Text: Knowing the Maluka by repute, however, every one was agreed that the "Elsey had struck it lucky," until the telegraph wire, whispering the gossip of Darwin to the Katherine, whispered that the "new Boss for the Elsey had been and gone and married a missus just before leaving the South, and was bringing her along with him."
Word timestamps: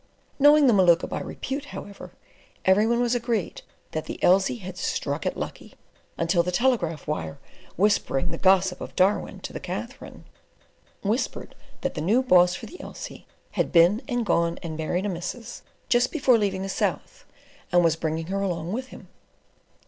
Knowing 0.39 0.65
the 0.65 0.73
Maluka 0.73 1.07
by 1.07 1.21
repute, 1.21 1.65
however, 1.65 2.09
every 2.65 2.87
one 2.87 2.99
was 3.01 3.13
agreed 3.13 3.61
that 3.91 4.05
the 4.05 4.17
"Elsey 4.23 4.55
had 4.55 4.75
struck 4.75 5.27
it 5.27 5.37
lucky," 5.37 5.75
until 6.17 6.41
the 6.41 6.51
telegraph 6.51 7.05
wire, 7.07 7.37
whispering 7.75 8.31
the 8.31 8.39
gossip 8.39 8.81
of 8.81 8.95
Darwin 8.95 9.39
to 9.41 9.53
the 9.53 9.59
Katherine, 9.59 10.25
whispered 11.03 11.53
that 11.81 11.93
the 11.93 12.01
"new 12.01 12.23
Boss 12.23 12.55
for 12.55 12.65
the 12.65 12.81
Elsey 12.81 13.27
had 13.51 13.71
been 13.71 14.01
and 14.07 14.25
gone 14.25 14.57
and 14.63 14.75
married 14.75 15.05
a 15.05 15.09
missus 15.09 15.61
just 15.87 16.11
before 16.11 16.39
leaving 16.39 16.63
the 16.63 16.67
South, 16.67 17.23
and 17.71 17.83
was 17.83 17.95
bringing 17.95 18.25
her 18.25 18.41
along 18.41 18.71
with 18.71 18.87
him." 18.87 19.07